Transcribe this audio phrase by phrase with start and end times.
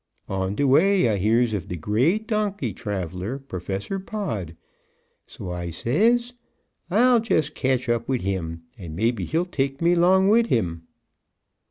[0.27, 4.55] On de way I hears of de great donkey traveler, Professor Pod,
[5.27, 6.33] so I says,
[6.89, 10.87] I'll jest catch up wid him, and mebbe he'll take me 'long wid him."